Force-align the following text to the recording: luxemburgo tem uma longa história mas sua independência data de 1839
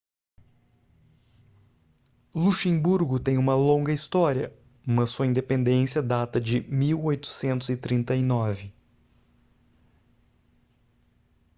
luxemburgo 2.33 3.19
tem 3.19 3.37
uma 3.37 3.53
longa 3.53 3.93
história 3.93 4.51
mas 4.83 5.11
sua 5.11 5.27
independência 5.27 6.01
data 6.01 6.41
de 6.41 6.61
1839 6.61 8.73